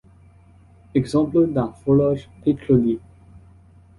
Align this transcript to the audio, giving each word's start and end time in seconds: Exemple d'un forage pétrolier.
Exemple 0.95 1.45
d'un 1.53 1.73
forage 1.73 2.27
pétrolier. 2.43 2.99